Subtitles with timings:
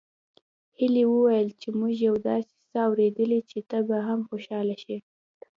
[0.77, 4.97] هيلې وويل چې موږ يو داسې څه اورېدلي چې ته به هم خوشحاله شې